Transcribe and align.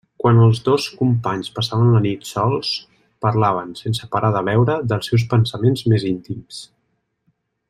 Quan 0.21 0.37
els 0.43 0.59
dos 0.67 0.85
companys 1.01 1.51
passaven 1.57 1.91
la 1.97 2.01
nit 2.05 2.25
sols, 2.31 2.71
parlaven, 3.27 3.77
sense 3.83 4.11
parar 4.17 4.35
de 4.39 4.45
beure, 4.51 4.81
dels 4.95 5.11
seus 5.13 5.31
pensaments 5.35 5.89
més 5.95 6.11
íntims. 6.15 6.69